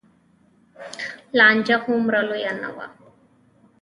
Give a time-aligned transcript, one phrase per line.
[1.37, 2.85] لانجه هومره لویه نه وه.